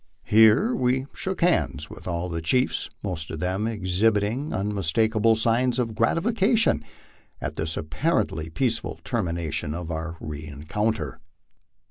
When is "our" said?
9.91-10.17